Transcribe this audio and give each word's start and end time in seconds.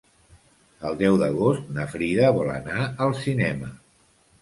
El 0.91 0.97
deu 1.01 1.19
d'agost 1.25 1.69
na 1.77 1.87
Frida 1.93 2.35
vol 2.41 2.53
anar 2.57 2.91
al 3.07 3.17
cinema. 3.25 3.75